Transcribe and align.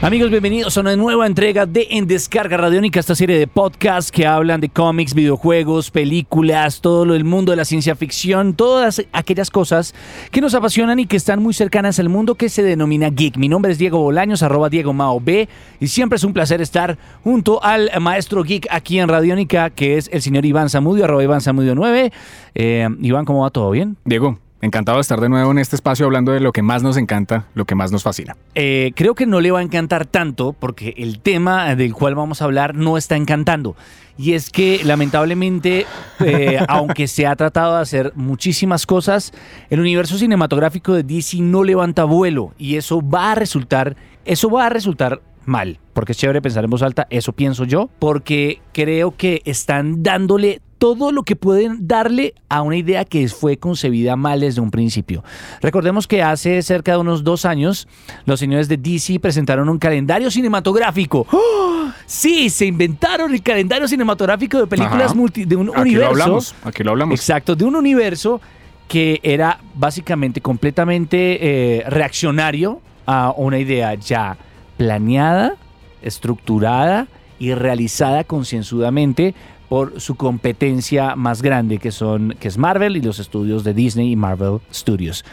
Amigos, 0.00 0.30
bienvenidos 0.30 0.78
a 0.78 0.80
una 0.82 0.94
nueva 0.94 1.26
entrega 1.26 1.66
de 1.66 1.88
En 1.90 2.06
Descarga 2.06 2.56
Radiónica, 2.56 3.00
esta 3.00 3.16
serie 3.16 3.36
de 3.36 3.48
podcasts 3.48 4.12
que 4.12 4.28
hablan 4.28 4.60
de 4.60 4.68
cómics, 4.68 5.12
videojuegos, 5.12 5.90
películas, 5.90 6.80
todo 6.80 7.04
lo 7.04 7.14
del 7.14 7.24
mundo 7.24 7.50
de 7.50 7.56
la 7.56 7.64
ciencia 7.64 7.96
ficción, 7.96 8.54
todas 8.54 9.04
aquellas 9.12 9.50
cosas 9.50 9.96
que 10.30 10.40
nos 10.40 10.54
apasionan 10.54 11.00
y 11.00 11.06
que 11.06 11.16
están 11.16 11.42
muy 11.42 11.52
cercanas 11.52 11.98
al 11.98 12.08
mundo 12.10 12.36
que 12.36 12.48
se 12.48 12.62
denomina 12.62 13.10
geek. 13.10 13.38
Mi 13.38 13.48
nombre 13.48 13.72
es 13.72 13.78
Diego 13.78 13.98
Bolaños, 13.98 14.44
arroba 14.44 14.68
Diego 14.68 14.92
Mao 14.92 15.18
B, 15.18 15.48
y 15.80 15.88
siempre 15.88 16.16
es 16.16 16.22
un 16.22 16.32
placer 16.32 16.60
estar 16.60 16.96
junto 17.24 17.62
al 17.64 17.90
maestro 18.00 18.44
geek 18.44 18.68
aquí 18.70 19.00
en 19.00 19.08
Radiónica, 19.08 19.70
que 19.70 19.98
es 19.98 20.08
el 20.12 20.22
señor 20.22 20.46
Iván 20.46 20.70
Zamudio, 20.70 21.06
arroba 21.06 21.24
Iván 21.24 21.40
Zamudio 21.40 21.74
9. 21.74 22.12
Eh, 22.54 22.88
Iván, 23.00 23.24
¿cómo 23.24 23.42
va 23.42 23.50
todo 23.50 23.72
bien? 23.72 23.96
Diego, 24.04 24.38
Encantado 24.60 24.98
de 24.98 25.02
estar 25.02 25.20
de 25.20 25.28
nuevo 25.28 25.52
en 25.52 25.58
este 25.58 25.76
espacio 25.76 26.04
hablando 26.04 26.32
de 26.32 26.40
lo 26.40 26.50
que 26.50 26.62
más 26.62 26.82
nos 26.82 26.96
encanta, 26.96 27.46
lo 27.54 27.64
que 27.64 27.76
más 27.76 27.92
nos 27.92 28.02
fascina. 28.02 28.36
Eh, 28.56 28.90
creo 28.96 29.14
que 29.14 29.24
no 29.24 29.40
le 29.40 29.52
va 29.52 29.60
a 29.60 29.62
encantar 29.62 30.04
tanto 30.04 30.52
porque 30.52 30.94
el 30.96 31.20
tema 31.20 31.76
del 31.76 31.94
cual 31.94 32.16
vamos 32.16 32.42
a 32.42 32.46
hablar 32.46 32.74
no 32.74 32.98
está 32.98 33.16
encantando. 33.16 33.76
Y 34.16 34.32
es 34.32 34.50
que 34.50 34.80
lamentablemente, 34.84 35.86
eh, 36.24 36.58
aunque 36.68 37.06
se 37.06 37.24
ha 37.26 37.36
tratado 37.36 37.76
de 37.76 37.82
hacer 37.82 38.12
muchísimas 38.16 38.84
cosas, 38.84 39.32
el 39.70 39.78
universo 39.78 40.18
cinematográfico 40.18 40.92
de 40.92 41.04
DC 41.04 41.38
no 41.38 41.62
levanta 41.62 42.02
vuelo 42.02 42.52
y 42.58 42.74
eso 42.74 43.00
va 43.00 43.30
a 43.30 43.34
resultar, 43.36 43.94
eso 44.24 44.50
va 44.50 44.66
a 44.66 44.70
resultar 44.70 45.22
mal, 45.44 45.78
porque 45.92 46.12
es 46.12 46.18
chévere 46.18 46.42
pensar 46.42 46.64
en 46.64 46.70
voz 46.70 46.82
alta, 46.82 47.06
eso 47.10 47.32
pienso 47.32 47.64
yo, 47.64 47.88
porque 48.00 48.60
creo 48.72 49.16
que 49.16 49.40
están 49.44 50.02
dándole 50.02 50.60
todo 50.78 51.12
lo 51.12 51.22
que 51.24 51.36
pueden 51.36 51.86
darle 51.86 52.34
a 52.48 52.62
una 52.62 52.76
idea 52.76 53.04
que 53.04 53.28
fue 53.28 53.56
concebida 53.56 54.16
mal 54.16 54.40
desde 54.40 54.60
un 54.60 54.70
principio. 54.70 55.22
Recordemos 55.60 56.06
que 56.06 56.22
hace 56.22 56.62
cerca 56.62 56.92
de 56.92 56.98
unos 56.98 57.24
dos 57.24 57.44
años, 57.44 57.88
los 58.24 58.40
señores 58.40 58.68
de 58.68 58.76
DC 58.76 59.20
presentaron 59.20 59.68
un 59.68 59.78
calendario 59.78 60.30
cinematográfico. 60.30 61.26
¡Oh! 61.30 61.88
Sí, 62.06 62.48
se 62.50 62.66
inventaron 62.66 63.34
el 63.34 63.42
calendario 63.42 63.88
cinematográfico 63.88 64.58
de 64.58 64.66
películas 64.66 65.14
multi, 65.14 65.44
de 65.44 65.56
un 65.56 65.68
Aquí 65.70 65.80
universo. 65.80 66.04
lo 66.14 66.22
hablamos, 66.22 66.54
aquí 66.62 66.82
lo 66.82 66.90
hablamos. 66.92 67.18
Exacto, 67.18 67.56
de 67.56 67.64
un 67.64 67.76
universo 67.76 68.40
que 68.86 69.20
era 69.22 69.60
básicamente 69.74 70.40
completamente 70.40 71.38
eh, 71.78 71.84
reaccionario 71.88 72.80
a 73.06 73.34
una 73.36 73.58
idea 73.58 73.94
ya 73.94 74.36
planeada, 74.76 75.56
estructurada 76.02 77.06
y 77.38 77.54
realizada 77.54 78.24
concienzudamente 78.24 79.34
por 79.68 80.00
su 80.00 80.14
competencia 80.14 81.14
más 81.16 81.42
grande 81.42 81.78
que 81.78 81.92
son 81.92 82.34
que 82.40 82.48
es 82.48 82.58
Marvel 82.58 82.96
y 82.96 83.02
los 83.02 83.18
estudios 83.18 83.64
de 83.64 83.74
Disney 83.74 84.12
y 84.12 84.16
Marvel 84.16 84.60
Studios. 84.72 85.24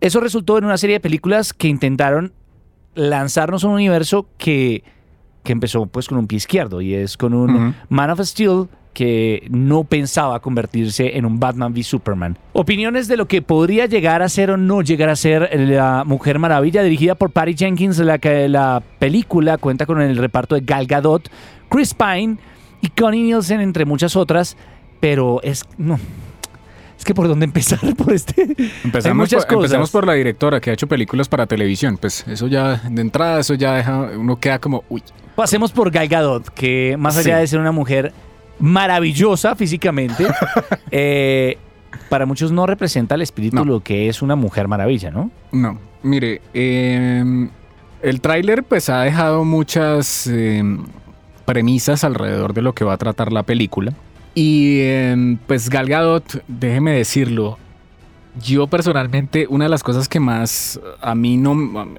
Eso 0.00 0.20
resultó 0.20 0.58
en 0.58 0.64
una 0.64 0.78
serie 0.78 0.96
de 0.96 1.00
películas 1.00 1.52
que 1.52 1.68
intentaron 1.68 2.32
lanzarnos 2.94 3.64
a 3.64 3.68
un 3.68 3.74
universo 3.74 4.26
que, 4.38 4.82
que 5.42 5.52
empezó 5.52 5.86
pues 5.86 6.08
con 6.08 6.18
un 6.18 6.26
pie 6.26 6.36
izquierdo 6.36 6.80
y 6.80 6.94
es 6.94 7.16
con 7.16 7.34
un. 7.34 7.74
Man 7.88 8.10
of 8.10 8.20
Steel 8.20 8.68
que 8.92 9.46
no 9.50 9.84
pensaba 9.84 10.40
convertirse 10.40 11.16
en 11.16 11.24
un 11.24 11.38
Batman 11.38 11.72
v 11.72 11.82
Superman. 11.82 12.36
Opiniones 12.52 13.06
de 13.08 13.16
lo 13.16 13.26
que 13.26 13.40
podría 13.40 13.86
llegar 13.86 14.20
a 14.20 14.28
ser 14.28 14.50
o 14.50 14.56
no 14.56 14.82
llegar 14.82 15.08
a 15.08 15.16
ser 15.16 15.48
la 15.58 16.02
Mujer 16.04 16.38
Maravilla 16.38 16.82
dirigida 16.82 17.14
por 17.14 17.30
Patty 17.30 17.54
Jenkins, 17.54 17.98
la 17.98 18.18
que 18.18 18.48
la 18.48 18.82
película 18.98 19.58
cuenta 19.58 19.86
con 19.86 20.00
el 20.02 20.16
reparto 20.16 20.56
de 20.56 20.62
Gal 20.62 20.86
Gadot, 20.86 21.30
Chris 21.68 21.94
Pine 21.94 22.38
y 22.80 22.88
Connie 22.88 23.22
Nielsen 23.22 23.60
entre 23.60 23.84
muchas 23.84 24.16
otras, 24.16 24.56
pero 25.00 25.40
es 25.42 25.64
no 25.78 25.98
es 26.98 27.04
que 27.04 27.14
por 27.14 27.28
dónde 27.28 27.44
empezar 27.46 27.78
por 27.96 28.12
este 28.12 28.42
Empezamos, 28.84 29.16
muchas 29.16 29.46
por, 29.46 29.54
empecemos 29.56 29.84
cosas. 29.88 29.90
por 29.92 30.06
la 30.06 30.12
directora 30.14 30.60
que 30.60 30.68
ha 30.70 30.72
hecho 30.74 30.86
películas 30.86 31.28
para 31.28 31.46
televisión. 31.46 31.96
Pues 31.96 32.26
eso 32.28 32.46
ya, 32.46 32.76
de 32.90 33.00
entrada, 33.00 33.40
eso 33.40 33.54
ya 33.54 33.74
deja, 33.76 34.00
uno 34.18 34.38
queda 34.38 34.58
como, 34.58 34.84
uy, 34.90 35.02
Pasemos 35.34 35.72
por 35.72 35.90
Gal 35.90 36.08
Gadot, 36.08 36.50
que 36.50 36.96
más 36.98 37.16
allá 37.16 37.36
Sí. 37.36 37.40
de 37.40 37.46
ser 37.46 37.60
una 37.60 37.72
mujer 37.72 38.12
maravillosa 38.58 39.54
físicamente, 39.56 40.26
eh, 40.90 41.56
para 42.10 42.26
muchos 42.26 42.52
no 42.52 42.66
representa 42.66 43.14
el 43.14 43.22
espíritu 43.22 43.56
No. 43.56 43.64
lo 43.64 43.80
que 43.80 44.08
es 44.10 44.20
una 44.20 44.36
mujer 44.36 44.68
maravilla, 44.68 45.10
¿no? 45.10 45.30
no. 45.52 45.78
Mire, 46.02 46.42
eh, 46.54 47.48
el 48.02 48.20
tráiler 48.20 48.62
pues 48.64 48.90
ha 48.90 49.00
dejado 49.02 49.44
muchas 49.44 50.26
eh, 50.26 50.62
premisas 51.52 52.04
alrededor 52.04 52.54
de 52.54 52.62
lo 52.62 52.74
que 52.74 52.84
va 52.84 52.92
a 52.92 52.96
tratar 52.96 53.32
la 53.32 53.42
película. 53.42 53.92
Y 54.36 54.78
eh, 54.82 55.36
pues 55.48 55.68
Gal 55.68 55.88
Gadot, 55.88 56.44
déjeme 56.46 56.92
decirlo, 56.92 57.58
yo 58.40 58.68
personalmente 58.68 59.46
una 59.48 59.64
de 59.64 59.70
las 59.70 59.82
cosas 59.82 60.08
que 60.08 60.20
más 60.20 60.78
a 61.00 61.16
mí 61.16 61.36
no 61.36 61.50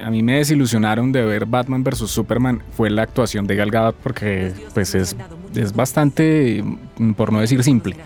a 0.01 0.09
mí 0.09 0.23
me 0.23 0.38
desilusionaron 0.38 1.11
de 1.11 1.25
ver 1.25 1.45
Batman 1.45 1.84
vs 1.84 2.09
Superman 2.09 2.61
fue 2.72 2.90
la 2.90 3.01
actuación 3.01 3.45
de 3.47 3.57
Gal 3.57 3.69
Gadot 3.69 3.95
porque 4.01 4.53
pues 4.73 4.95
es, 4.95 5.17
es 5.53 5.73
bastante 5.75 6.63
mm, 6.97 7.11
por 7.11 7.34
no 7.34 7.41
decir 7.41 7.61
simple 7.63 7.97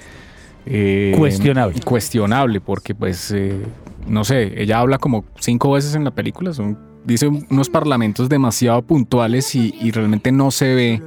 eh, 0.66 1.14
Cuestionable. 1.16 1.80
cuestionable 1.82 2.62
porque 2.62 2.96
pues 2.96 3.30
eh, 3.30 3.62
no 4.08 4.24
sé 4.24 4.60
ella 4.60 4.80
habla 4.80 4.98
como 4.98 5.24
cinco 5.40 5.74
veces 5.74 5.94
en 5.94 6.04
la 6.04 6.12
película 6.12 6.52
son 6.52 6.80
dice 7.06 7.28
unos 7.28 7.70
parlamentos 7.70 8.28
demasiado 8.28 8.82
puntuales 8.82 9.54
y, 9.54 9.76
y 9.80 9.92
realmente 9.92 10.32
no 10.32 10.50
se 10.50 10.74
ve 10.74 11.02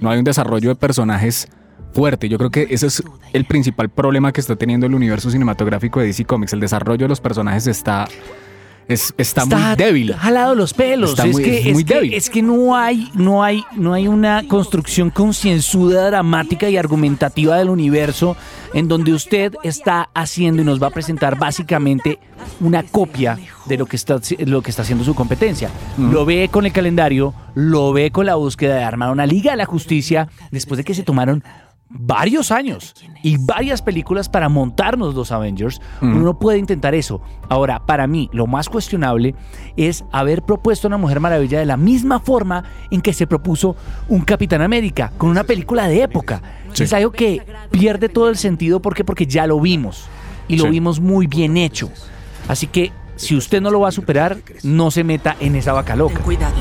no 0.00 0.10
hay 0.10 0.18
un 0.18 0.24
desarrollo 0.24 0.70
de 0.70 0.74
personajes 0.74 1.48
fuerte. 1.92 2.28
Yo 2.28 2.38
creo 2.38 2.50
que 2.50 2.66
ese 2.70 2.86
es 2.86 3.02
el 3.32 3.44
principal 3.44 3.88
problema 3.88 4.32
que 4.32 4.40
está 4.40 4.56
teniendo 4.56 4.86
el 4.86 4.94
universo 4.94 5.30
cinematográfico 5.30 6.00
de 6.00 6.06
DC 6.06 6.24
Comics. 6.24 6.52
El 6.52 6.60
desarrollo 6.60 7.04
de 7.04 7.08
los 7.08 7.20
personajes 7.20 7.66
está, 7.66 8.08
es, 8.88 9.14
está, 9.16 9.46
muy 9.46 9.76
débil. 9.76 10.14
jalado 10.14 10.54
los 10.54 10.74
pelos. 10.74 11.10
Está 11.10 11.26
es, 11.26 11.32
muy- 11.32 11.42
que, 11.42 11.58
es 11.58 11.66
es 11.66 11.72
muy 11.72 11.84
que- 11.84 11.94
débil. 11.94 12.14
es 12.14 12.30
que 12.30 12.42
no 12.42 12.76
hay, 12.76 13.10
no 13.14 13.42
hay, 13.42 13.64
no 13.76 13.92
hay 13.94 14.08
una 14.08 14.42
construcción 14.48 15.10
concienzuda, 15.10 16.06
dramática 16.06 16.68
y 16.68 16.76
argumentativa 16.76 17.56
del 17.56 17.68
universo 17.70 18.36
en 18.72 18.88
donde 18.88 19.12
usted 19.12 19.54
está 19.62 20.10
haciendo 20.14 20.62
y 20.62 20.64
nos 20.64 20.82
va 20.82 20.88
a 20.88 20.90
presentar 20.90 21.38
básicamente 21.38 22.18
una 22.60 22.82
copia 22.82 23.38
de 23.66 23.78
lo 23.78 23.86
que 23.86 23.96
está, 23.96 24.18
lo 24.40 24.62
que 24.62 24.70
está 24.70 24.82
haciendo 24.82 25.04
su 25.04 25.14
competencia. 25.14 25.70
Lo 25.96 26.24
ve 26.24 26.48
con 26.50 26.66
el 26.66 26.72
calendario, 26.72 27.32
lo 27.54 27.92
ve 27.92 28.10
con 28.10 28.26
la 28.26 28.34
búsqueda 28.34 28.74
de 28.76 28.82
armar 28.84 29.10
una 29.10 29.26
liga 29.26 29.52
de 29.52 29.56
la 29.58 29.64
justicia 29.66 30.28
después 30.50 30.76
de 30.78 30.84
que 30.84 30.94
se 30.94 31.02
tomaron 31.04 31.42
varios 31.88 32.50
años 32.50 32.94
y 33.22 33.36
varias 33.38 33.80
películas 33.82 34.28
para 34.28 34.48
montarnos 34.48 35.14
los 35.14 35.30
Avengers, 35.32 35.80
uno 36.02 36.20
no 36.20 36.38
puede 36.38 36.58
intentar 36.58 36.94
eso. 36.94 37.20
Ahora, 37.48 37.84
para 37.86 38.06
mí, 38.06 38.28
lo 38.32 38.46
más 38.46 38.68
cuestionable 38.68 39.34
es 39.76 40.04
haber 40.10 40.42
propuesto 40.42 40.86
a 40.86 40.88
una 40.88 40.98
Mujer 40.98 41.20
Maravilla 41.20 41.58
de 41.58 41.66
la 41.66 41.76
misma 41.76 42.18
forma 42.20 42.64
en 42.90 43.00
que 43.00 43.12
se 43.12 43.26
propuso 43.26 43.76
un 44.08 44.22
Capitán 44.22 44.62
América, 44.62 45.12
con 45.18 45.30
una 45.30 45.44
película 45.44 45.86
de 45.86 46.02
época. 46.02 46.42
Es 46.76 46.92
algo 46.92 47.12
que 47.12 47.42
pierde 47.70 48.08
todo 48.08 48.28
el 48.28 48.36
sentido 48.36 48.80
¿por 48.80 48.94
qué? 48.94 49.04
porque 49.04 49.26
ya 49.26 49.46
lo 49.46 49.60
vimos 49.60 50.06
y 50.48 50.56
lo 50.56 50.64
Sí. 50.64 50.70
vimos 50.70 50.98
muy 51.00 51.26
bien 51.28 51.56
hecho. 51.56 51.90
Así 52.48 52.66
que 52.66 52.92
si 53.16 53.36
usted 53.36 53.60
no 53.62 53.70
lo 53.70 53.80
va 53.80 53.88
a 53.88 53.92
superar, 53.92 54.38
no 54.64 54.90
se 54.90 55.04
meta 55.04 55.36
en 55.38 55.54
esa 55.54 55.72
vaca 55.72 55.94
loca. 55.94 56.14
Ten 56.14 56.22
cuidado. 56.24 56.54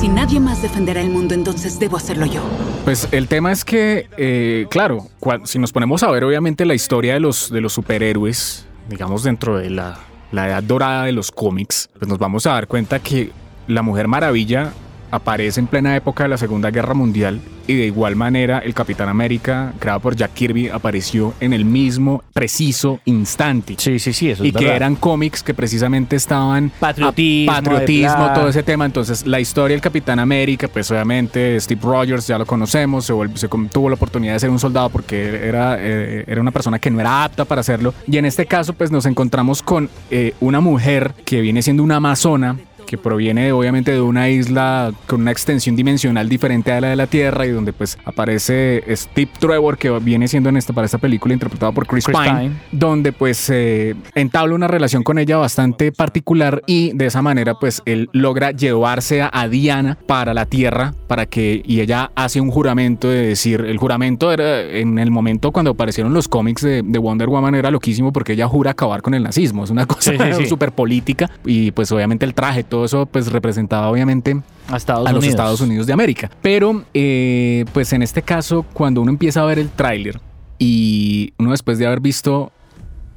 Si 0.00 0.08
nadie 0.08 0.40
más 0.40 0.60
defenderá 0.62 1.00
el 1.00 1.08
mundo, 1.10 1.34
entonces 1.34 1.78
debo 1.78 1.96
hacerlo 1.96 2.26
yo. 2.26 2.42
Pues 2.84 3.08
el 3.12 3.28
tema 3.28 3.50
es 3.50 3.64
que, 3.64 4.08
eh, 4.18 4.66
claro, 4.70 5.06
cua- 5.20 5.44
si 5.46 5.58
nos 5.58 5.72
ponemos 5.72 6.02
a 6.02 6.10
ver 6.10 6.22
obviamente 6.24 6.64
la 6.66 6.74
historia 6.74 7.14
de 7.14 7.20
los, 7.20 7.50
de 7.50 7.60
los 7.60 7.72
superhéroes, 7.72 8.66
digamos 8.90 9.22
dentro 9.22 9.56
de 9.56 9.70
la, 9.70 9.98
la 10.32 10.48
edad 10.48 10.62
dorada 10.62 11.04
de 11.04 11.12
los 11.12 11.30
cómics, 11.32 11.88
pues 11.98 12.08
nos 12.08 12.18
vamos 12.18 12.46
a 12.46 12.52
dar 12.52 12.66
cuenta 12.68 12.98
que 12.98 13.30
la 13.68 13.82
Mujer 13.82 14.06
Maravilla 14.06 14.72
aparece 15.10 15.60
en 15.60 15.66
plena 15.66 15.94
época 15.96 16.24
de 16.24 16.28
la 16.30 16.38
Segunda 16.38 16.70
Guerra 16.70 16.94
Mundial 16.94 17.40
y 17.68 17.74
de 17.74 17.86
igual 17.86 18.14
manera 18.16 18.58
el 18.60 18.74
Capitán 18.74 19.08
América, 19.08 19.72
creado 19.80 19.98
por 20.00 20.14
Jack 20.14 20.32
Kirby, 20.34 20.68
apareció 20.68 21.34
en 21.40 21.52
el 21.52 21.64
mismo 21.64 22.22
preciso 22.32 23.00
instante. 23.06 23.74
Sí, 23.78 23.98
sí, 23.98 24.12
sí, 24.12 24.30
eso 24.30 24.44
y 24.44 24.48
es 24.48 24.52
que 24.54 24.60
verdad. 24.60 24.76
eran 24.76 24.94
cómics 24.96 25.42
que 25.42 25.52
precisamente 25.52 26.14
estaban 26.16 26.70
Patriotismo, 26.78 27.52
patriotismo, 27.52 28.32
todo 28.34 28.48
ese 28.48 28.62
tema. 28.62 28.84
Entonces, 28.84 29.26
la 29.26 29.40
historia 29.40 29.74
del 29.74 29.80
Capitán 29.80 30.18
América, 30.20 30.68
pues 30.68 30.88
obviamente 30.92 31.58
Steve 31.60 31.80
Rogers 31.82 32.26
ya 32.28 32.38
lo 32.38 32.46
conocemos, 32.46 33.04
se, 33.04 33.12
volvió- 33.12 33.36
se 33.36 33.48
com- 33.48 33.68
tuvo 33.68 33.88
la 33.88 33.94
oportunidad 33.96 34.34
de 34.34 34.40
ser 34.40 34.50
un 34.50 34.60
soldado 34.60 34.88
porque 34.90 35.46
era, 35.48 35.76
eh, 35.80 36.24
era 36.28 36.40
una 36.40 36.52
persona 36.52 36.78
que 36.78 36.90
no 36.90 37.00
era 37.00 37.24
apta 37.24 37.44
para 37.44 37.62
hacerlo. 37.62 37.94
Y 38.06 38.16
en 38.18 38.26
este 38.26 38.46
caso, 38.46 38.74
pues 38.74 38.92
nos 38.92 39.06
encontramos 39.06 39.62
con 39.62 39.90
eh, 40.10 40.34
una 40.40 40.60
mujer 40.60 41.12
que 41.24 41.40
viene 41.40 41.62
siendo 41.62 41.82
una 41.82 41.96
amazona 41.96 42.56
que 42.86 42.96
proviene 42.96 43.52
obviamente 43.52 43.92
de 43.92 44.00
una 44.00 44.28
isla 44.28 44.92
con 45.06 45.20
una 45.20 45.32
extensión 45.32 45.76
dimensional 45.76 46.28
diferente 46.28 46.72
a 46.72 46.80
la 46.80 46.88
de 46.88 46.96
la 46.96 47.06
Tierra 47.06 47.46
y 47.46 47.50
donde 47.50 47.72
pues 47.72 47.98
aparece 48.04 48.82
Steve 48.96 49.30
Trevor 49.38 49.76
que 49.76 49.90
viene 49.98 50.28
siendo 50.28 50.48
en 50.48 50.56
esta 50.56 50.72
para 50.72 50.86
esta 50.86 50.98
película 50.98 51.34
interpretado 51.34 51.72
por 51.72 51.86
Chris, 51.86 52.04
Chris 52.04 52.16
Pine, 52.16 52.38
Pine. 52.38 52.52
donde 52.72 53.12
pues 53.12 53.50
eh, 53.50 53.94
entabla 54.14 54.54
una 54.54 54.68
relación 54.68 55.02
con 55.02 55.18
ella 55.18 55.36
bastante 55.36 55.92
particular 55.92 56.62
y 56.66 56.92
de 56.94 57.06
esa 57.06 57.22
manera 57.22 57.54
pues 57.54 57.82
él 57.84 58.08
logra 58.12 58.52
llevarse 58.52 59.22
a, 59.22 59.46
Diana 59.46 59.96
para 60.06 60.34
la 60.34 60.46
Tierra 60.46 60.92
para 61.06 61.26
que 61.26 61.62
y 61.64 61.80
ella 61.80 62.10
hace 62.16 62.40
un 62.40 62.50
juramento 62.50 63.08
de 63.08 63.28
decir 63.28 63.60
el 63.60 63.78
juramento 63.78 64.32
era 64.32 64.60
en 64.62 64.98
el 64.98 65.10
momento 65.10 65.52
cuando 65.52 65.72
aparecieron 65.72 66.12
los 66.12 66.26
cómics 66.26 66.62
de, 66.62 66.82
de 66.84 66.98
Wonder 66.98 67.28
Woman 67.28 67.54
era 67.54 67.70
loquísimo 67.70 68.12
porque 68.12 68.32
ella 68.32 68.48
jura 68.48 68.72
acabar 68.72 69.02
con 69.02 69.14
el 69.14 69.22
nazismo 69.22 69.64
es 69.64 69.70
una 69.70 69.86
cosa 69.86 70.12
Sí, 70.12 70.18
sí, 70.18 70.32
sí. 70.42 70.46
súper 70.46 70.72
política 70.72 71.30
y 71.44 71.70
pues 71.72 71.90
obviamente 71.92 72.24
el 72.24 72.34
traje 72.34 72.64
todo 72.64 72.75
eso 72.84 73.06
pues 73.06 73.30
representaba 73.32 73.88
obviamente 73.88 74.40
A 74.68 74.76
Estados 74.76 75.08
a 75.08 75.12
los. 75.12 75.24
Estados 75.24 75.60
Unidos 75.60 75.86
de 75.86 75.92
América. 75.92 76.30
Pero, 76.42 76.84
eh, 76.94 77.64
pues 77.72 77.92
en 77.92 78.02
este 78.02 78.22
caso, 78.22 78.64
cuando 78.72 79.00
uno 79.00 79.10
empieza 79.10 79.42
a 79.42 79.44
ver 79.46 79.58
el 79.58 79.70
tráiler 79.70 80.20
y 80.58 81.32
uno 81.38 81.50
después 81.52 81.78
de 81.78 81.86
haber 81.86 82.00
visto 82.00 82.52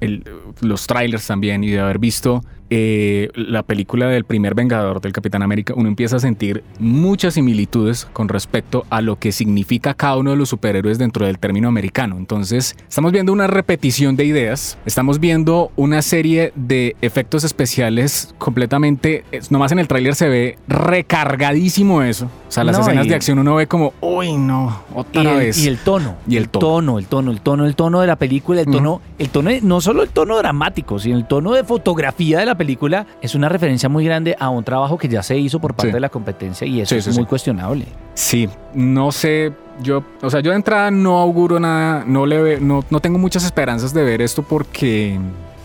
el- 0.02 0.24
los 0.62 0.88
trailers 0.88 1.26
también 1.28 1.64
y 1.64 1.70
de 1.72 1.80
haber 1.80 2.00
visto 2.00 2.44
eh, 2.70 3.30
la 3.34 3.64
película 3.64 4.08
del 4.08 4.24
primer 4.26 4.54
Vengador 4.56 5.02
del 5.02 5.12
Capitán 5.12 5.42
América, 5.42 5.74
uno 5.76 5.88
empieza 5.90 6.18
a 6.18 6.20
sentir 6.20 6.64
muchas 6.80 7.34
similitudes 7.36 8.06
con 8.14 8.30
respecto 8.30 8.86
a 8.90 9.02
lo 9.02 9.18
que 9.18 9.32
significa 9.32 9.94
cada 9.94 10.18
uno 10.18 10.32
de 10.32 10.38
los 10.38 10.50
superhéroes 10.50 10.98
dentro 11.00 11.26
del 11.26 11.40
término 11.40 11.68
americano. 11.68 12.18
Entonces, 12.18 12.76
estamos 12.88 13.12
viendo 13.12 13.34
una 13.34 13.48
repetición 13.48 14.16
de 14.16 14.26
ideas, 14.26 14.78
estamos 14.86 15.20
viendo 15.20 15.72
una 15.76 16.02
serie 16.02 16.52
de 16.56 16.96
efectos 17.02 17.44
especiales 17.44 18.34
completamente, 18.38 19.24
nomás 19.50 19.72
en 19.72 19.80
el 19.80 19.88
tráiler 19.88 20.16
se 20.16 20.30
ve 20.30 20.58
recargadísimo 20.68 22.02
eso. 22.04 22.26
O 22.48 22.52
sea, 22.52 22.64
las 22.64 22.76
No, 22.78 22.82
escenas 22.84 23.06
y- 23.06 23.10
de 23.10 23.16
acción 23.16 23.40
uno 23.40 23.56
ve 23.56 23.68
como, 23.68 23.94
uy, 24.02 24.36
no, 24.38 24.82
otra 24.94 25.24
Y 25.24 25.28
el, 25.28 25.38
vez. 25.38 25.58
y 25.64 25.68
el 25.68 25.78
tono. 25.78 26.16
Y 26.28 26.38
el 26.38 26.50
tono. 26.50 26.98
el 27.00 27.06
tono, 27.08 27.32
el 27.32 27.42
tono, 27.42 27.66
el 27.66 27.76
tono 27.76 28.02
de 28.02 28.08
la 28.08 28.16
película, 28.16 28.62
el 28.62 28.68
tono, 28.68 29.02
el 29.18 29.30
tono, 29.30 29.50
no 29.62 29.82
solo 29.82 30.04
el 30.04 30.10
tono 30.10 30.38
dramático, 30.38 31.00
sino 31.00 31.18
el 31.18 31.26
tono 31.28 31.54
de 31.54 31.64
fotografía 31.64 32.40
de 32.40 32.46
la 32.46 32.56
película 32.60 33.08
es 33.24 33.34
una 33.34 33.50
referencia 33.50 33.90
muy 33.90 34.06
grande 34.06 34.36
a 34.40 34.50
un 34.50 34.64
trabajo 34.64 35.00
que 35.00 35.08
ya 35.08 35.24
se 35.24 35.36
hizo 35.40 35.58
por 35.60 35.74
parte 35.74 35.90
Sí. 35.90 35.94
de 35.96 36.00
la 36.00 36.10
competencia 36.10 36.68
y 36.68 36.82
eso 36.82 36.94
Sí, 37.02 37.10
es 37.10 37.18
muy 37.18 37.26
cuestionable. 37.26 37.86
Sí, 38.14 38.48
no 38.76 39.12
sé, 39.12 39.52
yo, 39.82 40.04
o 40.22 40.30
sea, 40.30 40.42
yo 40.42 40.52
de 40.52 40.58
entrada 40.58 40.92
no 40.92 41.18
auguro 41.20 41.60
nada, 41.60 42.04
no 42.06 42.28
le 42.28 42.40
ve- 42.42 42.60
no, 42.62 42.84
no 42.92 43.00
tengo 43.00 43.18
muchas 43.18 43.44
esperanzas 43.44 43.92
de 43.94 44.04
ver 44.04 44.22
esto 44.22 44.44
porque, 44.44 45.18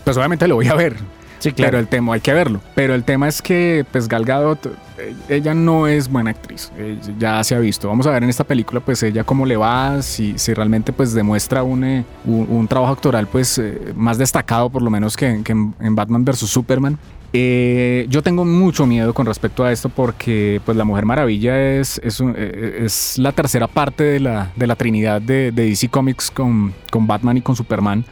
pues 0.03 0.17
obviamente 0.17 0.47
lo 0.47 0.55
voy 0.55 0.67
a 0.69 0.73
ver. 0.75 0.95
Sí, 1.39 1.53
Pero 1.55 1.77
el 1.77 1.87
tema, 1.87 2.13
hay 2.13 2.21
que 2.21 2.33
verlo. 2.33 2.61
Pero 2.73 2.95
el 2.95 3.03
tema 3.03 3.27
es 3.27 3.41
que, 3.41 3.85
pues 3.91 4.07
Gal 4.07 4.25
Gadot, 4.25 4.65
eh, 4.97 5.13
ella 5.29 5.53
no 5.53 5.87
es 5.87 6.09
buena 6.09 6.31
actriz. 6.31 6.71
ya 7.19 7.43
se 7.43 7.55
ha 7.55 7.59
visto. 7.59 7.87
Vamos 7.87 8.07
a 8.07 8.11
ver 8.11 8.23
en 8.23 8.29
esta 8.29 8.43
película, 8.43 8.79
pues 8.79 9.03
ella 9.03 9.23
cómo 9.23 9.45
le 9.45 9.57
va, 9.57 10.01
si, 10.01 10.37
si 10.37 10.53
realmente 10.53 10.93
pues 10.93 11.13
demuestra 11.13 11.63
un, 11.63 11.83
eh, 11.83 12.05
un, 12.25 12.47
un 12.49 12.67
trabajo 12.67 12.93
actoral 12.93 13.27
pues 13.27 13.57
eh, 13.57 13.93
más 13.95 14.17
destacado 14.17 14.69
por 14.69 14.81
lo 14.81 14.89
menos 14.89 15.15
que, 15.17 15.41
que 15.43 15.51
en, 15.51 15.75
en 15.79 15.95
Batman 15.95 16.23
vs. 16.23 16.39
Superman. 16.39 16.97
Eh, 17.37 18.05
yo 18.07 18.21
tengo 18.23 18.45
mucho 18.45 18.85
miedo 18.85 19.13
con 19.13 19.25
respecto 19.25 19.65
a 19.65 19.71
esto 19.73 19.89
porque 19.89 20.61
pues 20.63 20.77
la 20.77 20.85
Mujer 20.85 21.05
Maravilla 21.05 21.59
es, 21.79 21.99
es, 22.01 22.21
un- 22.21 22.33
eh, 22.37 22.77
es 22.85 23.17
la 23.17 23.33
tercera 23.33 23.67
parte 23.67 24.05
de 24.05 24.21
la, 24.21 24.53
de 24.55 24.67
la 24.67 24.77
trinidad 24.77 25.21
de, 25.21 25.51
de 25.51 25.65
DC 25.65 25.89
Comics 25.89 26.31
con, 26.31 26.73
con 26.89 27.07
Batman 27.07 27.35
y 27.35 27.41
con 27.41 27.57
Superman. 27.57 28.05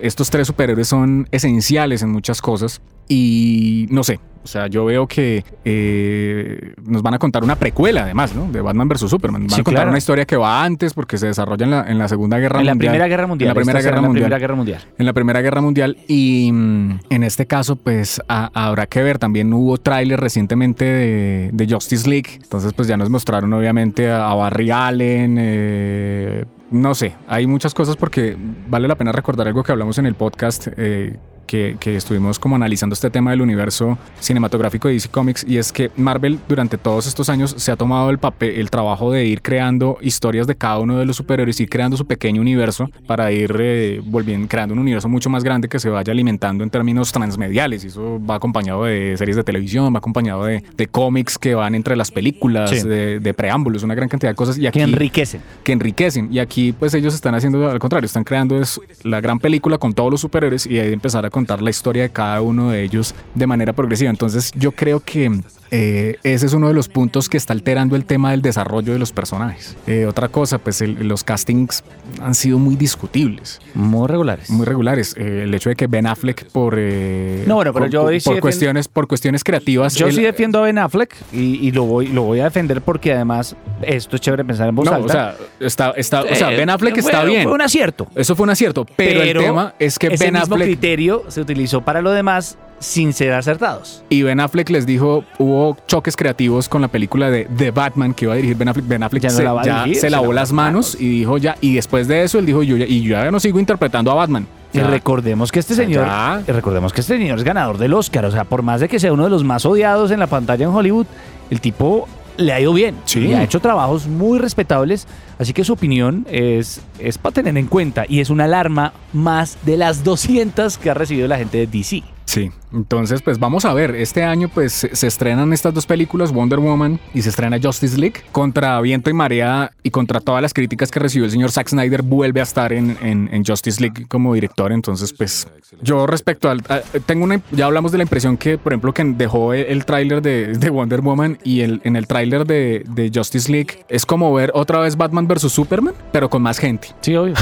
Estos 0.00 0.30
tres 0.30 0.46
superhéroes 0.46 0.88
son 0.88 1.28
esenciales 1.30 2.00
en 2.00 2.10
muchas 2.10 2.40
cosas 2.40 2.80
y 3.06 3.86
no 3.90 4.02
sé, 4.02 4.18
o 4.42 4.46
sea, 4.46 4.66
yo 4.68 4.84
veo 4.84 5.06
que 5.06 5.44
eh, 5.64 6.72
nos 6.84 7.02
van 7.02 7.14
a 7.14 7.18
contar 7.18 7.44
una 7.44 7.56
precuela 7.56 8.02
además, 8.04 8.34
¿no? 8.34 8.50
De 8.50 8.60
Batman 8.60 8.88
vs. 8.88 9.00
Superman. 9.10 9.42
Van 9.42 9.50
Sí, 9.50 9.60
a 9.60 9.64
contar 9.64 9.74
claro. 9.82 9.90
una 9.90 9.98
historia 9.98 10.24
que 10.24 10.36
va 10.36 10.64
antes 10.64 10.94
porque 10.94 11.18
se 11.18 11.26
desarrolla 11.26 11.64
en 11.64 11.70
la, 11.70 11.90
en 11.90 11.98
la 11.98 12.08
Segunda 12.08 12.38
Guerra 12.38 12.60
en 12.60 12.66
la 12.66 12.72
Mundial. 12.74 12.90
Primera 12.92 13.08
Guerra 13.08 13.26
Mundial. 13.26 13.46
En 13.46 13.50
la 13.50 13.54
Primera 13.54 13.80
Guerra 13.82 13.96
la 13.96 14.02
Mundial 14.02 14.22
Primera 14.24 14.38
Guerra 14.38 14.54
Mundial. 14.54 14.80
en 14.98 15.06
la 15.06 15.12
Primera 15.12 15.40
Guerra 15.42 15.60
Mundial 15.60 15.96
y 16.08 16.50
mm, 16.52 16.98
en 17.10 17.22
este 17.22 17.46
caso 17.46 17.76
pues 17.76 18.20
a- 18.28 18.50
habrá 18.54 18.86
que 18.86 19.02
ver, 19.02 19.18
también 19.18 19.52
hubo 19.52 19.76
tráiler 19.78 20.20
recientemente 20.20 20.84
de, 20.84 21.50
de 21.52 21.72
Justice 21.72 22.08
League, 22.08 22.38
entonces 22.42 22.72
pues 22.72 22.88
ya 22.88 22.96
nos 22.96 23.10
mostraron 23.10 23.52
obviamente 23.52 24.10
a, 24.10 24.30
a 24.30 24.34
Barry 24.34 24.70
Allen, 24.70 25.36
eh, 25.38 26.44
no 26.70 26.94
sé, 26.94 27.14
hay 27.28 27.46
muchas 27.46 27.74
cosas 27.74 27.96
porque 27.96 28.36
vale 28.68 28.86
la 28.88 28.94
pena 28.94 29.12
recordar 29.12 29.46
algo 29.48 29.62
que 29.62 29.72
hablamos 29.72 29.98
en 29.98 30.06
el 30.06 30.14
podcast. 30.14 30.68
eh, 30.76 31.16
que, 31.50 31.76
que 31.80 31.96
estuvimos 31.96 32.38
como 32.38 32.54
analizando 32.54 32.94
este 32.94 33.10
tema 33.10 33.32
del 33.32 33.40
universo 33.42 33.98
cinematográfico 34.20 34.86
de 34.86 34.94
DC 34.94 35.08
Comics 35.08 35.44
y 35.48 35.56
es 35.58 35.72
que 35.72 35.90
Marvel 35.96 36.38
durante 36.48 36.78
todos 36.78 37.08
estos 37.08 37.28
años 37.28 37.54
se 37.58 37.72
ha 37.72 37.76
tomado 37.76 38.10
el 38.10 38.18
papel, 38.18 38.50
el 38.60 38.70
trabajo 38.70 39.10
de 39.10 39.24
ir 39.26 39.42
creando 39.42 39.98
historias 40.00 40.46
de 40.46 40.54
cada 40.54 40.78
uno 40.78 40.96
de 40.96 41.04
los 41.06 41.16
superhéroes, 41.16 41.58
ir 41.60 41.68
creando 41.68 41.96
su 41.96 42.06
pequeño 42.06 42.40
universo 42.40 42.88
para 43.08 43.32
ir 43.32 43.52
eh, 43.58 44.00
volviendo, 44.04 44.46
creando 44.46 44.74
un 44.74 44.78
universo 44.78 45.08
mucho 45.08 45.28
más 45.28 45.42
grande 45.42 45.68
que 45.68 45.80
se 45.80 45.88
vaya 45.88 46.12
alimentando 46.12 46.62
en 46.62 46.70
términos 46.70 47.10
transmediales 47.10 47.82
y 47.82 47.88
eso 47.88 48.20
va 48.24 48.36
acompañado 48.36 48.84
de 48.84 49.16
series 49.16 49.36
de 49.36 49.42
televisión, 49.42 49.92
va 49.92 49.98
acompañado 49.98 50.44
de, 50.44 50.62
de 50.76 50.86
cómics 50.86 51.36
que 51.36 51.56
van 51.56 51.74
entre 51.74 51.96
las 51.96 52.12
películas, 52.12 52.70
Sí. 52.70 52.86
de, 52.86 53.18
de 53.18 53.34
preámbulos, 53.34 53.82
una 53.82 53.96
gran 53.96 54.08
cantidad 54.08 54.30
de 54.30 54.36
cosas 54.36 54.56
y 54.56 54.66
aquí 54.68 54.78
Que 54.78 54.84
enriquecen. 54.84 55.40
que 55.64 55.72
enriquecen. 55.72 56.28
Y 56.32 56.38
aquí, 56.38 56.72
pues 56.72 56.94
ellos 56.94 57.12
están 57.14 57.34
haciendo 57.34 57.68
al 57.68 57.80
contrario, 57.80 58.06
están 58.06 58.22
creando 58.22 58.60
es 58.60 58.80
la 59.02 59.20
gran 59.20 59.40
película 59.40 59.78
con 59.78 59.92
todos 59.94 60.10
los 60.12 60.20
superhéroes 60.20 60.66
y 60.66 60.78
ahí 60.78 60.92
empezar 60.92 61.26
a 61.26 61.30
contar 61.40 61.62
la 61.62 61.70
historia 61.70 62.02
de 62.02 62.10
cada 62.10 62.40
uno 62.42 62.70
de 62.70 62.82
ellos 62.82 63.14
de 63.34 63.46
manera 63.46 63.72
progresiva. 63.72 64.10
Entonces, 64.10 64.52
yo 64.54 64.72
creo 64.72 65.00
que 65.00 65.40
eh, 65.72 66.16
ese 66.24 66.46
es 66.46 66.52
uno 66.52 66.66
de 66.68 66.74
los 66.74 66.88
puntos 66.88 67.28
que 67.28 67.36
está 67.36 67.52
alterando 67.52 67.94
el 67.96 68.04
tema 68.04 68.32
del 68.32 68.42
desarrollo 68.42 68.92
de 68.92 68.98
los 68.98 69.12
personajes. 69.12 69.76
Eh, 69.86 70.04
otra 70.06 70.28
cosa, 70.28 70.58
pues 70.58 70.80
el- 70.82 71.06
los 71.08 71.22
castings 71.24 71.84
han 72.20 72.34
sido 72.34 72.58
muy 72.58 72.74
discutibles, 72.76 73.60
Muy 73.74 74.08
regulares. 74.08 74.50
muy 74.50 74.66
regulares. 74.66 75.14
Eh, 75.16 75.42
el 75.44 75.54
hecho 75.54 75.70
de 75.70 75.76
que 75.76 75.86
Ben 75.86 76.06
Affleck 76.08 76.44
por 76.50 76.74
eh, 76.76 77.44
No, 77.46 77.54
bueno, 77.54 77.72
pero 77.72 77.84
por, 77.84 77.90
yo 77.92 78.02
por 78.02 78.20
sí 78.20 78.40
cuestiones 78.40 78.88
por 78.88 79.06
cuestiones 79.06 79.44
creativas 79.44 79.94
Yo 79.94 80.08
él- 80.08 80.14
sí 80.14 80.22
defiendo 80.22 80.58
a 80.58 80.62
Ben 80.62 80.76
Affleck 80.78 81.14
y, 81.32 81.64
y 81.66 81.70
lo, 81.70 81.84
voy, 81.84 82.08
lo 82.08 82.22
voy 82.24 82.40
a 82.40 82.44
defender 82.44 82.82
porque 82.82 83.12
además 83.14 83.54
esto 83.82 84.16
es 84.16 84.22
chévere 84.22 84.44
pensar 84.44 84.68
en 84.68 84.74
voz 84.74 84.86
no, 84.86 84.92
alta. 84.94 85.06
o 85.06 85.08
sea, 85.08 85.36
está, 85.60 85.90
está, 85.92 86.22
o 86.22 86.34
sea, 86.34 86.52
Eh, 86.52 86.56
Ben 86.56 86.68
Affleck 86.70 86.96
está 86.98 87.22
bien. 87.24 87.44
Fue 87.44 87.52
un 87.52 87.62
acierto. 87.62 88.08
Eso 88.16 88.34
fue 88.34 88.42
un 88.44 88.50
acierto, 88.50 88.84
pero, 88.96 89.22
el 89.22 89.38
tema 89.38 89.74
es 89.78 89.98
que 90.00 90.08
ese 90.08 90.24
Ben 90.24 90.34
mismo 90.34 90.54
Affleck 90.56 90.66
criterio 90.68 91.24
se 91.30 91.40
utilizó 91.40 91.82
para 91.82 92.02
lo 92.02 92.10
demás 92.10 92.58
sin 92.78 93.12
ser 93.12 93.34
acertados. 93.34 94.02
y 94.08 94.22
Ben 94.22 94.40
Affleck 94.40 94.70
les 94.70 94.86
dijo, 94.86 95.24
hubo 95.38 95.76
choques 95.86 96.16
creativos 96.16 96.68
con 96.68 96.80
la 96.80 96.88
película 96.88 97.30
de 97.30 97.44
The 97.44 97.70
Batman 97.72 98.14
que 98.14 98.24
iba 98.24 98.32
a 98.32 98.36
dirigir 98.36 98.56
Ben 98.56 98.68
Affleck. 98.68 98.88
Ben 98.88 99.02
Affleck 99.02 99.22
Ya 99.22 99.28
no 99.28 99.36
se, 99.36 99.42
la 99.44 99.52
va 99.52 99.60
a 99.60 99.64
ya 99.64 99.78
dirigir, 99.80 99.94
se 99.96 100.00
se 100.00 100.10
lavó 100.10 100.32
las 100.32 100.40
las 100.40 100.52
manos 100.52 100.96
y 100.98 101.08
dijo 101.08 101.36
ya, 101.36 101.56
y 101.60 101.74
después 101.74 102.08
de 102.08 102.24
eso 102.24 102.38
él 102.38 102.46
dijo, 102.46 102.62
yo 102.62 102.78
ya, 102.78 102.86
y 102.86 103.02
yo 103.02 103.10
ya 103.10 103.30
no 103.30 103.38
sigo 103.38 103.58
interpretando 103.58 104.10
a 104.10 104.14
Batman. 104.14 104.46
Y 104.72 104.78
recordemos 104.80 105.50
que 105.50 105.58
este 105.58 105.74
señor, 105.74 106.06
y 106.46 106.52
recordemos 106.52 106.92
que 106.92 107.00
este 107.00 107.18
señor 107.18 107.38
es 107.38 107.44
ganador 107.44 107.76
del 107.76 107.92
Oscar, 107.92 108.24
o 108.24 108.30
sea, 108.30 108.44
por 108.44 108.62
más 108.62 108.80
de 108.80 108.88
que 108.88 109.00
sea 109.00 109.12
uno 109.12 109.24
de 109.24 109.30
los 109.30 109.44
más 109.44 109.66
odiados 109.66 110.10
en 110.12 110.20
la 110.20 110.28
pantalla 110.28 110.64
en 110.64 110.70
Hollywood, 110.70 111.06
el 111.50 111.60
tipo 111.60 112.08
le 112.40 112.52
ha 112.52 112.60
ido 112.60 112.72
bien 112.72 112.96
Sí. 113.04 113.20
y 113.20 113.34
ha 113.34 113.42
hecho 113.42 113.60
trabajos 113.60 114.06
muy 114.06 114.38
respetables, 114.38 115.06
así 115.38 115.52
que 115.52 115.64
su 115.64 115.72
opinión 115.74 116.26
es, 116.30 116.80
es 116.98 117.18
para 117.18 117.34
tener 117.34 117.56
en 117.56 117.66
cuenta 117.66 118.04
y 118.08 118.20
es 118.20 118.30
una 118.30 118.44
alarma 118.44 118.92
más 119.12 119.58
de 119.64 119.76
las 119.76 120.02
200 120.04 120.78
que 120.78 120.90
ha 120.90 120.94
recibido 120.94 121.28
la 121.28 121.38
gente 121.38 121.58
de 121.58 121.66
DC. 121.66 122.02
Sí, 122.24 122.50
entonces 122.72 123.22
pues 123.22 123.38
vamos 123.38 123.64
a 123.64 123.74
ver, 123.74 123.94
este 123.96 124.22
año 124.22 124.48
pues 124.48 124.86
se, 124.92 125.06
estrenan 125.06 125.52
estas 125.52 125.74
dos 125.74 125.86
películas, 125.86 126.32
Wonder 126.32 126.58
Woman 126.58 126.98
y 127.14 127.22
se 127.22 127.28
estrena 127.30 127.58
Justice 127.62 127.98
League, 127.98 128.20
contra 128.32 128.80
viento 128.80 129.10
y 129.10 129.12
marea 129.12 129.72
y 129.82 129.90
contra 129.90 130.20
todas 130.20 130.42
las 130.42 130.54
críticas 130.54 130.90
que 130.90 131.00
recibió 131.00 131.24
el 131.24 131.30
señor 131.30 131.50
Zack 131.50 131.68
Snyder, 131.68 132.02
vuelve 132.02 132.40
a 132.40 132.44
estar 132.44 132.72
en, 132.72 132.96
en- 133.02 133.28
en 133.32 133.44
Justice 133.44 133.80
League 133.80 134.06
como 134.08 134.34
director, 134.34 134.72
entonces 134.72 135.12
pues 135.12 135.48
yo 135.82 136.06
respecto 136.06 136.48
al, 136.50 136.60
a- 136.68 136.80
tengo 137.06 137.24
una, 137.24 137.40
ya 137.50 137.66
hablamos 137.66 137.92
de 137.92 137.98
la 137.98 138.04
impresión 138.04 138.36
que 138.36 138.58
por 138.58 138.72
ejemplo 138.72 138.92
que 138.94 139.04
dejó 139.04 139.52
el, 139.54 139.66
el 139.66 139.84
tráiler 139.84 140.22
de, 140.22 140.48
de 140.54 140.70
Wonder 140.70 141.00
Woman 141.00 141.38
y 141.44 141.60
el, 141.60 141.80
en 141.84 141.96
el 141.96 142.06
tráiler 142.06 142.46
de, 142.46 142.84
de 142.88 143.10
Justice 143.14 143.50
League 143.50 143.84
es 143.88 144.06
como 144.06 144.32
ver 144.34 144.50
otra 144.54 144.80
vez 144.80 144.96
Batman 144.96 145.26
vs. 145.26 145.50
Superman, 145.52 145.94
pero 146.12 146.28
con 146.30 146.42
más 146.42 146.58
gente. 146.58 146.88
Sí, 147.00 147.14
obvio. 147.16 147.34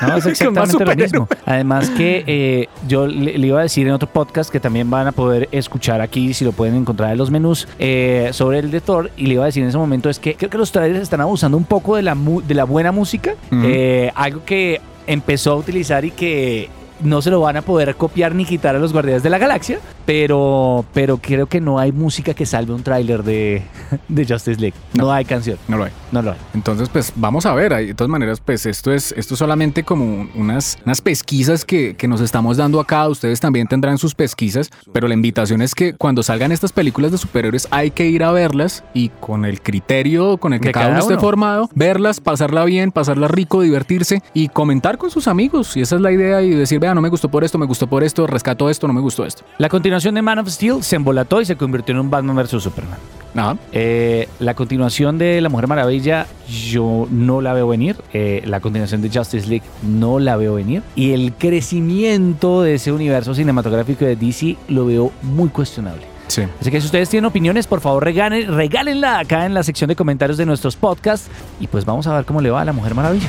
No, 0.00 0.16
es 0.16 0.26
exactamente 0.26 0.84
lo 0.84 0.94
mismo. 0.96 1.28
Además 1.44 1.90
que 1.90 2.24
eh, 2.26 2.68
yo 2.88 3.06
le, 3.06 3.36
le 3.38 3.46
iba 3.46 3.58
a 3.58 3.62
decir 3.62 3.86
en 3.86 3.92
otro 3.92 4.08
podcast 4.08 4.50
que 4.50 4.58
también 4.60 4.69
van 4.84 5.06
a 5.06 5.12
poder 5.12 5.48
escuchar 5.52 6.00
aquí, 6.00 6.32
si 6.34 6.44
lo 6.44 6.52
pueden 6.52 6.74
encontrar 6.76 7.12
en 7.12 7.18
los 7.18 7.30
menús, 7.30 7.66
eh, 7.78 8.30
sobre 8.32 8.58
el 8.60 8.70
de 8.70 8.80
Thor. 8.80 9.10
Y 9.16 9.26
le 9.26 9.34
iba 9.34 9.42
a 9.42 9.46
decir 9.46 9.62
en 9.62 9.68
ese 9.68 9.78
momento 9.78 10.08
es 10.08 10.18
que 10.18 10.34
creo 10.34 10.50
que 10.50 10.58
los 10.58 10.72
trailers 10.72 11.02
están 11.02 11.20
abusando 11.20 11.56
un 11.56 11.64
poco 11.64 11.96
de 11.96 12.02
la, 12.02 12.14
mu- 12.14 12.40
de 12.42 12.54
la 12.54 12.64
buena 12.64 12.92
música. 12.92 13.34
Eh, 13.52 14.10
algo 14.14 14.44
que 14.44 14.80
empezó 15.06 15.52
a 15.52 15.56
utilizar 15.56 16.04
y 16.04 16.10
que 16.12 16.68
no 17.02 17.22
se 17.22 17.30
lo 17.30 17.40
van 17.40 17.56
a 17.56 17.62
poder 17.62 17.94
copiar 17.96 18.34
ni 18.34 18.44
quitar 18.44 18.76
a 18.76 18.78
los 18.78 18.92
Guardianes 18.92 19.22
de 19.22 19.30
la 19.30 19.38
Galaxia, 19.38 19.78
pero, 20.06 20.84
pero 20.92 21.18
creo 21.18 21.46
que 21.46 21.60
no 21.60 21.78
hay 21.78 21.92
música 21.92 22.34
que 22.34 22.46
salve 22.46 22.72
un 22.72 22.82
tráiler 22.82 23.22
de, 23.22 23.62
de 24.08 24.26
Justice 24.26 24.60
League. 24.60 24.76
No, 24.94 25.12
hay 25.12 25.24
canción. 25.24 25.58
No 25.68 25.76
lo 25.78 25.84
hay. 25.84 25.92
No 26.12 26.22
lo 26.22 26.32
hay. 26.32 26.38
Entonces, 26.54 26.88
pues 26.88 27.12
vamos 27.16 27.46
a 27.46 27.54
ver. 27.54 27.74
De 27.74 27.94
todas 27.94 28.10
maneras, 28.10 28.40
pues 28.40 28.66
esto 28.66 28.92
es, 28.92 29.12
esto 29.12 29.34
es 29.34 29.38
solamente 29.38 29.84
como 29.84 30.28
unas, 30.34 30.78
unas 30.84 31.00
pesquisas 31.00 31.64
que, 31.64 31.94
que 31.96 32.08
nos 32.08 32.20
estamos 32.20 32.56
dando 32.56 32.80
acá. 32.80 33.08
Ustedes 33.08 33.40
también 33.40 33.66
tendrán 33.66 33.98
sus 33.98 34.14
pesquisas, 34.14 34.70
pero 34.92 35.08
la 35.08 35.14
invitación 35.14 35.62
es 35.62 35.74
que 35.74 35.94
cuando 35.94 36.22
salgan 36.22 36.52
estas 36.52 36.72
películas 36.72 37.12
de 37.12 37.18
superhéroes 37.18 37.68
hay 37.70 37.90
que 37.90 38.06
ir 38.06 38.24
a 38.24 38.32
verlas 38.32 38.84
y 38.94 39.10
con 39.20 39.44
el 39.44 39.60
criterio 39.60 40.38
con 40.38 40.52
el 40.52 40.60
que 40.60 40.72
cada, 40.72 40.86
cada 40.86 40.94
uno 40.96 41.00
esté 41.02 41.14
uno. 41.14 41.20
formado, 41.20 41.70
verlas, 41.74 42.20
pasarla 42.20 42.64
bien, 42.64 42.92
pasarla 42.92 43.28
rico, 43.28 43.62
divertirse 43.62 44.22
y 44.34 44.48
comentar 44.48 44.98
con 44.98 45.10
sus 45.10 45.28
amigos. 45.28 45.76
Y 45.76 45.82
esa 45.82 45.96
es 45.96 46.02
la 46.02 46.12
idea 46.12 46.42
y 46.42 46.50
decir, 46.50 46.80
no 46.94 47.00
me 47.00 47.08
gustó 47.08 47.28
por 47.28 47.44
esto, 47.44 47.58
me 47.58 47.66
gustó 47.66 47.86
por 47.86 48.04
esto, 48.04 48.26
rescato 48.26 48.70
esto, 48.70 48.86
no 48.86 48.92
me 48.92 49.00
gustó 49.00 49.24
esto. 49.24 49.44
La 49.58 49.68
continuación 49.68 50.14
de 50.14 50.22
Man 50.22 50.38
of 50.38 50.48
Steel 50.48 50.82
se 50.82 50.96
embolató 50.96 51.40
y 51.40 51.44
se 51.44 51.56
convirtió 51.56 51.94
en 51.94 52.00
un 52.00 52.10
Batman 52.10 52.36
vs 52.36 52.62
Superman. 52.62 52.98
Nada. 53.34 53.56
Eh, 53.72 54.28
la 54.40 54.54
continuación 54.54 55.18
de 55.18 55.40
La 55.40 55.48
Mujer 55.48 55.68
Maravilla 55.68 56.26
yo 56.48 57.06
no 57.10 57.40
la 57.40 57.52
veo 57.52 57.68
venir. 57.68 57.96
Eh, 58.12 58.42
la 58.44 58.60
continuación 58.60 59.02
de 59.02 59.10
Justice 59.10 59.48
League 59.48 59.64
no 59.82 60.18
la 60.18 60.36
veo 60.36 60.54
venir. 60.54 60.82
Y 60.96 61.12
el 61.12 61.32
crecimiento 61.34 62.62
de 62.62 62.74
ese 62.74 62.92
universo 62.92 63.34
cinematográfico 63.34 64.04
de 64.04 64.16
DC 64.16 64.56
lo 64.68 64.86
veo 64.86 65.12
muy 65.22 65.48
cuestionable. 65.48 66.02
Sí. 66.26 66.42
Así 66.60 66.70
que 66.70 66.80
si 66.80 66.86
ustedes 66.86 67.08
tienen 67.08 67.26
opiniones, 67.26 67.66
por 67.66 67.80
favor 67.80 68.04
regalen, 68.04 68.54
regálenla 68.54 69.18
acá 69.18 69.46
en 69.46 69.54
la 69.54 69.62
sección 69.62 69.88
de 69.88 69.96
comentarios 69.96 70.38
de 70.38 70.46
nuestros 70.46 70.76
podcasts. 70.76 71.28
Y 71.60 71.66
pues 71.66 71.84
vamos 71.84 72.06
a 72.06 72.14
ver 72.14 72.24
cómo 72.24 72.40
le 72.40 72.50
va 72.50 72.62
a 72.62 72.64
La 72.64 72.72
Mujer 72.72 72.94
Maravilla. 72.94 73.28